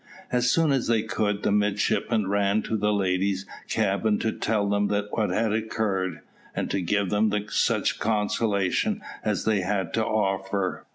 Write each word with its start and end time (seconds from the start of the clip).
As 0.31 0.49
soon 0.49 0.71
as 0.71 0.87
they 0.87 1.03
could, 1.03 1.43
the 1.43 1.51
midshipmen 1.51 2.25
ran 2.27 2.63
to 2.63 2.75
the 2.75 2.91
ladies' 2.91 3.45
cabin 3.69 4.17
to 4.17 4.31
tell 4.31 4.67
them 4.67 4.87
what 5.11 5.29
had 5.29 5.53
occurred, 5.53 6.21
and 6.55 6.71
to 6.71 6.81
give 6.81 7.11
them 7.11 7.31
such 7.49 7.99
consolation 7.99 9.03
as 9.23 9.45
they 9.45 9.61
had 9.61 9.93
to 9.93 10.03
offer. 10.03 10.87